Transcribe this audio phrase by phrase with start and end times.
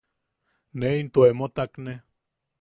[0.77, 1.93] –ne into emo takne.